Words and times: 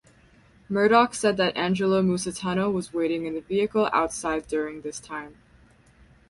Murdock 0.67 1.13
said 1.13 1.37
that 1.37 1.55
Angelo 1.55 2.01
Musitano 2.01 2.73
was 2.73 2.91
waiting 2.91 3.27
in 3.27 3.35
the 3.35 3.41
vehicle 3.41 3.87
outside 3.93 4.47
during 4.47 4.81
this 4.81 4.99
time. 4.99 5.35